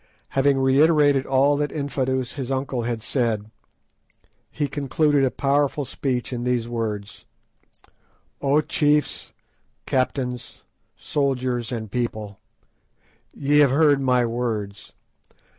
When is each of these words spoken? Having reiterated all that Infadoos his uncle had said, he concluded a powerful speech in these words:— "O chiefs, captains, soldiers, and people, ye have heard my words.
Having 0.29 0.57
reiterated 0.57 1.27
all 1.27 1.57
that 1.57 1.71
Infadoos 1.71 2.33
his 2.33 2.49
uncle 2.49 2.81
had 2.81 3.03
said, 3.03 3.51
he 4.49 4.67
concluded 4.67 5.23
a 5.23 5.29
powerful 5.29 5.85
speech 5.85 6.33
in 6.33 6.43
these 6.43 6.67
words:— 6.67 7.25
"O 8.41 8.61
chiefs, 8.61 9.31
captains, 9.85 10.63
soldiers, 10.95 11.71
and 11.71 11.91
people, 11.91 12.39
ye 13.31 13.59
have 13.59 13.69
heard 13.69 14.01
my 14.01 14.25
words. 14.25 14.93